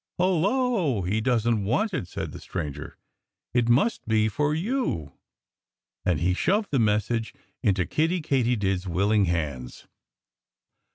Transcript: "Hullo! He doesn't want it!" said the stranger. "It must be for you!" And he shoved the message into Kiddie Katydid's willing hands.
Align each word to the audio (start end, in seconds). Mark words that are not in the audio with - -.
"Hullo! 0.17 1.03
He 1.03 1.21
doesn't 1.21 1.63
want 1.63 1.93
it!" 1.93 2.07
said 2.07 2.31
the 2.31 2.39
stranger. 2.39 2.97
"It 3.53 3.69
must 3.69 4.07
be 4.07 4.29
for 4.29 4.55
you!" 4.55 5.11
And 6.03 6.19
he 6.19 6.33
shoved 6.33 6.71
the 6.71 6.79
message 6.79 7.35
into 7.61 7.85
Kiddie 7.85 8.21
Katydid's 8.23 8.87
willing 8.87 9.25
hands. 9.25 9.85